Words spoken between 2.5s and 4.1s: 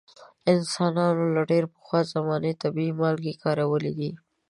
طبیعي مالګې کارولې دي.